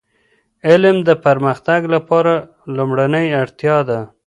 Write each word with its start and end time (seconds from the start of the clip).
علم 0.67 0.97
د 1.07 1.09
پرمختګ 1.25 1.81
لپاره 1.95 2.33
لومړنی 2.75 3.27
اړتیا 3.41 3.77
ده. 3.89 3.99